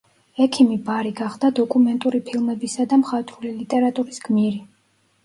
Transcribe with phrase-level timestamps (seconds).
[0.43, 4.65] ექიმი ბარი გახდა დოკუმენტური ფილმებისა და მხატვრული ლიტერატურის გმირი.